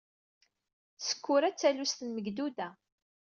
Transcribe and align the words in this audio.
Sekkura 1.07 1.49
d 1.53 1.55
talwest 1.57 1.99
n 2.03 2.07
Megduda. 2.15 2.69